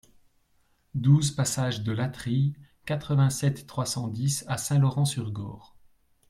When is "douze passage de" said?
0.95-1.91